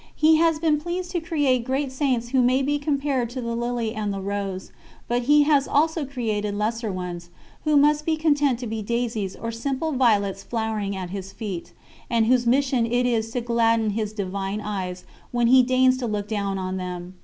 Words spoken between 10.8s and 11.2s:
at